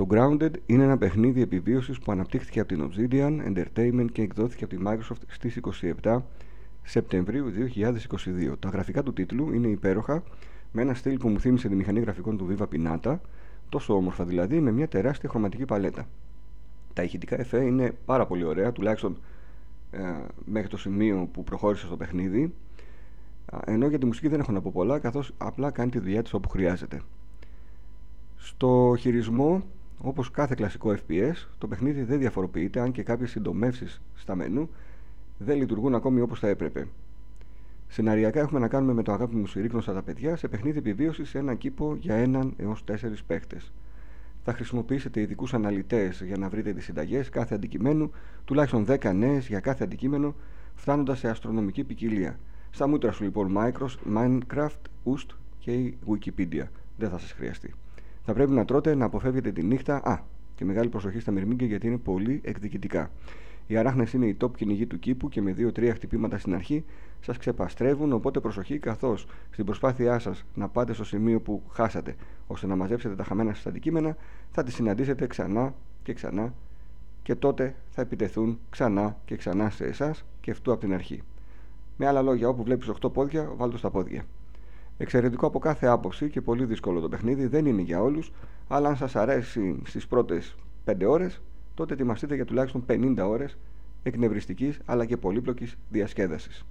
Το 0.00 0.06
Grounded 0.10 0.50
είναι 0.66 0.82
ένα 0.82 0.98
παιχνίδι 0.98 1.42
επιβίωσης 1.42 1.98
που 1.98 2.12
αναπτύχθηκε 2.12 2.60
από 2.60 2.68
την 2.68 2.90
Obsidian 2.90 3.38
Entertainment 3.48 4.06
και 4.12 4.22
εκδόθηκε 4.22 4.64
από 4.64 4.76
τη 4.76 4.82
Microsoft 4.86 5.22
στις 5.26 5.60
27 6.02 6.18
Σεπτεμβρίου 6.82 7.52
2022. 7.74 8.58
Τα 8.58 8.68
γραφικά 8.68 9.02
του 9.02 9.12
τίτλου 9.12 9.52
είναι 9.52 9.68
υπέροχα, 9.68 10.22
με 10.72 10.82
ένα 10.82 10.94
στυλ 10.94 11.16
που 11.16 11.28
μου 11.28 11.40
θύμισε 11.40 11.68
τη 11.68 11.74
μηχανή 11.74 12.00
γραφικών 12.00 12.36
του 12.36 12.48
Viva 12.50 12.66
Pinata, 12.72 13.18
τόσο 13.68 13.94
όμορφα 13.94 14.24
δηλαδή, 14.24 14.60
με 14.60 14.70
μια 14.70 14.88
τεράστια 14.88 15.28
χρωματική 15.28 15.64
παλέτα. 15.64 16.06
Τα 16.92 17.02
ηχητικά 17.02 17.40
εφέ 17.40 17.64
είναι 17.64 17.92
πάρα 18.04 18.26
πολύ 18.26 18.44
ωραία, 18.44 18.72
τουλάχιστον 18.72 19.18
ε, 19.90 20.00
μέχρι 20.44 20.68
το 20.68 20.76
σημείο 20.76 21.28
που 21.32 21.44
προχώρησε 21.44 21.86
στο 21.86 21.96
παιχνίδι, 21.96 22.54
ενώ 23.64 23.86
για 23.86 23.98
τη 23.98 24.06
μουσική 24.06 24.28
δεν 24.28 24.40
έχω 24.40 24.52
να 24.52 24.60
πω 24.60 24.70
πολλά, 24.74 24.98
καθώς 24.98 25.32
απλά 25.38 25.70
κάνει 25.70 25.90
τη 25.90 25.98
δουλειά 25.98 26.22
της 26.22 26.32
όπου 26.32 26.48
χρειάζεται. 26.48 27.02
Στο 28.36 28.94
χειρισμό 28.98 29.62
όπως 30.02 30.30
κάθε 30.30 30.54
κλασικό 30.54 30.94
FPS, 30.96 31.48
το 31.58 31.68
παιχνίδι 31.68 32.02
δεν 32.02 32.18
διαφοροποιείται 32.18 32.80
αν 32.80 32.92
και 32.92 33.02
κάποιες 33.02 33.30
συντομεύσεις 33.30 34.00
στα 34.14 34.34
μενού 34.34 34.70
δεν 35.38 35.56
λειτουργούν 35.56 35.94
ακόμη 35.94 36.20
όπως 36.20 36.38
θα 36.38 36.48
έπρεπε. 36.48 36.88
Σεναριακά 37.88 38.40
έχουμε 38.40 38.60
να 38.60 38.68
κάνουμε 38.68 38.92
με 38.92 39.02
το 39.02 39.12
αγάπη 39.12 39.36
μου 39.36 39.46
συρρήκνωσα 39.46 39.92
τα 39.92 40.02
παιδιά 40.02 40.36
σε 40.36 40.48
παιχνίδι 40.48 40.78
επιβίωσης 40.78 41.28
σε 41.28 41.38
έναν 41.38 41.58
κήπο 41.58 41.96
για 42.00 42.14
έναν 42.14 42.54
έως 42.56 42.84
τέσσερις 42.84 43.24
παίχτες. 43.24 43.72
Θα 44.44 44.52
χρησιμοποιήσετε 44.52 45.20
ειδικούς 45.20 45.54
αναλυτές 45.54 46.22
για 46.22 46.36
να 46.38 46.48
βρείτε 46.48 46.72
τις 46.72 46.84
συνταγές 46.84 47.28
κάθε 47.28 47.54
αντικειμένου, 47.54 48.10
τουλάχιστον 48.44 48.84
10 48.88 49.12
νέες 49.14 49.46
για 49.46 49.60
κάθε 49.60 49.84
αντικείμενο, 49.84 50.34
φτάνοντας 50.74 51.18
σε 51.18 51.28
αστρονομική 51.28 51.84
ποικιλία. 51.84 52.38
Στα 52.70 52.86
μούτρα 52.86 53.12
σου 53.12 53.22
λοιπόν 53.22 53.56
Minecraft, 54.14 54.80
Ust 55.04 55.26
και 55.58 55.72
η 55.72 55.98
Wikipedia. 56.06 56.64
Δεν 56.96 57.10
θα 57.10 57.18
σας 57.18 57.32
χρειαστεί. 57.32 57.74
Θα 58.30 58.36
πρέπει 58.36 58.52
να 58.52 58.64
τρώτε, 58.64 58.94
να 58.94 59.04
αποφεύγετε 59.04 59.52
τη 59.52 59.62
νύχτα. 59.62 59.94
Α, 60.04 60.18
και 60.54 60.64
μεγάλη 60.64 60.88
προσοχή 60.88 61.20
στα 61.20 61.30
μυρμήγκια 61.30 61.66
γιατί 61.66 61.86
είναι 61.86 61.96
πολύ 61.96 62.40
εκδικητικά. 62.44 63.10
Οι 63.66 63.76
αράχνες 63.76 64.12
είναι 64.12 64.26
η 64.26 64.36
top 64.40 64.50
κυνηγή 64.56 64.86
του 64.86 64.98
κήπου 64.98 65.28
και 65.28 65.42
με 65.42 65.54
2-3 65.58 65.90
χτυπήματα 65.94 66.38
στην 66.38 66.54
αρχή 66.54 66.84
σας 67.20 67.36
ξεπαστρεύουν. 67.36 68.12
Οπότε 68.12 68.40
προσοχή, 68.40 68.78
καθώς 68.78 69.26
στην 69.50 69.64
προσπάθειά 69.64 70.18
σας 70.18 70.44
να 70.54 70.68
πάτε 70.68 70.92
στο 70.92 71.04
σημείο 71.04 71.40
που 71.40 71.62
χάσατε, 71.70 72.14
ώστε 72.46 72.66
να 72.66 72.76
μαζέψετε 72.76 73.14
τα 73.14 73.24
χαμένα 73.24 73.54
σας 73.54 73.66
αντικείμενα, 73.66 74.16
θα 74.50 74.62
τις 74.62 74.74
συναντήσετε 74.74 75.26
ξανά 75.26 75.74
και 76.02 76.12
ξανά 76.12 76.54
και 77.22 77.34
τότε 77.34 77.74
θα 77.90 78.02
επιτεθούν 78.02 78.58
ξανά 78.70 79.16
και 79.24 79.36
ξανά 79.36 79.70
σε 79.70 79.84
εσάς 79.84 80.24
και 80.40 80.50
αυτού 80.50 80.72
από 80.72 80.80
την 80.80 80.94
αρχή. 80.94 81.22
Με 81.96 82.06
άλλα 82.06 82.22
λόγια, 82.22 82.48
όπου 82.48 82.62
βλέπεις 82.62 82.88
8 82.88 83.12
πόδια, 83.12 83.52
βάλτε 83.56 83.76
στα 83.76 83.90
πόδια. 83.90 84.24
Εξαιρετικό 85.02 85.46
από 85.46 85.58
κάθε 85.58 85.86
άποψη 85.86 86.28
και 86.30 86.40
πολύ 86.40 86.64
δύσκολο 86.64 87.00
το 87.00 87.08
παιχνίδι, 87.08 87.46
δεν 87.46 87.66
είναι 87.66 87.82
για 87.82 88.02
όλους, 88.02 88.32
αλλά 88.68 88.88
αν 88.88 88.96
σας 88.96 89.16
αρέσει 89.16 89.80
στις 89.84 90.06
πρώτες 90.06 90.56
5 90.84 91.06
ώρες, 91.06 91.40
τότε 91.74 91.92
ετοιμαστείτε 91.92 92.34
για 92.34 92.44
τουλάχιστον 92.44 92.84
50 92.88 93.28
ώρες 93.28 93.58
εκνευριστικής 94.02 94.80
αλλά 94.84 95.04
και 95.04 95.16
πολύπλοκης 95.16 95.76
διασκέδασης. 95.90 96.64